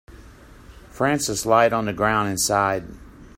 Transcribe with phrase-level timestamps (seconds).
[0.89, 2.87] Francis lied on the ground and sighed.